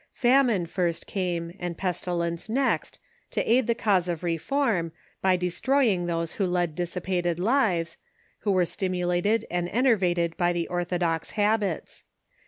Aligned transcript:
Famine 0.13 0.65
first 0.65 1.05
came, 1.05 1.55
and 1.59 1.77
pestilence 1.77 2.49
next, 2.49 2.97
to 3.29 3.41
aid 3.47 3.67
the 3.67 3.75
cause 3.75 4.09
of 4.09 4.23
reform, 4.23 4.91
by 5.21 5.35
destroying 5.37 6.07
those 6.07 6.33
who 6.33 6.47
led 6.47 6.73
dissipated 6.73 7.37
lives, 7.37 7.97
who 8.39 8.51
were 8.51 8.65
stimulated 8.65 9.45
and 9.51 9.69
enervated 9.69 10.35
by 10.37 10.53
the 10.53 10.67
orthodox 10.69 11.33
habits. 11.37 12.03